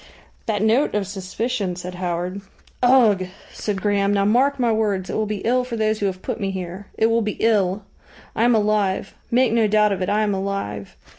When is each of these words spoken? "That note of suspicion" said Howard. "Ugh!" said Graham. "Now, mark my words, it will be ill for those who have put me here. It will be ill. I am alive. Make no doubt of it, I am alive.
"That 0.47 0.63
note 0.63 0.95
of 0.95 1.05
suspicion" 1.05 1.75
said 1.75 1.93
Howard. 1.93 2.41
"Ugh!" 2.81 3.27
said 3.53 3.83
Graham. 3.83 4.15
"Now, 4.15 4.25
mark 4.25 4.57
my 4.59 4.71
words, 4.71 5.11
it 5.11 5.15
will 5.15 5.27
be 5.27 5.45
ill 5.45 5.63
for 5.63 5.75
those 5.77 5.99
who 5.99 6.07
have 6.07 6.23
put 6.23 6.39
me 6.39 6.49
here. 6.49 6.87
It 6.97 7.05
will 7.05 7.21
be 7.21 7.37
ill. 7.39 7.83
I 8.35 8.43
am 8.43 8.55
alive. 8.55 9.13
Make 9.29 9.53
no 9.53 9.67
doubt 9.67 9.91
of 9.91 10.01
it, 10.01 10.09
I 10.09 10.23
am 10.23 10.33
alive. 10.33 10.97